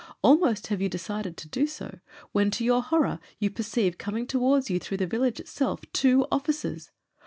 [0.23, 1.99] Almost have you de cided to do so
[2.31, 6.25] when to your horror you perceive com ing towards you through the village itself two
[6.31, 6.89] officers.